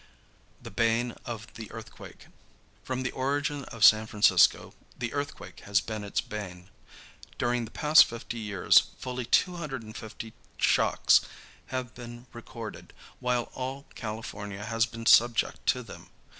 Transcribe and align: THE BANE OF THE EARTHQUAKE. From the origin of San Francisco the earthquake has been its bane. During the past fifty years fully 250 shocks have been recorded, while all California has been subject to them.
THE 0.59 0.71
BANE 0.71 1.11
OF 1.27 1.53
THE 1.53 1.71
EARTHQUAKE. 1.71 2.25
From 2.83 3.03
the 3.03 3.11
origin 3.11 3.65
of 3.65 3.83
San 3.85 4.07
Francisco 4.07 4.73
the 4.97 5.13
earthquake 5.13 5.59
has 5.65 5.79
been 5.79 6.03
its 6.03 6.21
bane. 6.21 6.71
During 7.37 7.65
the 7.65 7.69
past 7.69 8.05
fifty 8.05 8.39
years 8.39 8.79
fully 8.97 9.25
250 9.25 10.33
shocks 10.57 11.21
have 11.67 11.93
been 11.93 12.25
recorded, 12.33 12.93
while 13.19 13.51
all 13.53 13.85
California 13.93 14.63
has 14.65 14.87
been 14.87 15.05
subject 15.05 15.63
to 15.67 15.83
them. 15.83 16.09